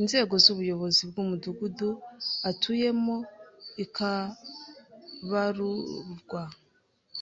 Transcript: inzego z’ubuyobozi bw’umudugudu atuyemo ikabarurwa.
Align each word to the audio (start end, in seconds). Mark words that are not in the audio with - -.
inzego 0.00 0.34
z’ubuyobozi 0.44 1.02
bw’umudugudu 1.10 1.88
atuyemo 2.50 3.16
ikabarurwa. 3.84 6.42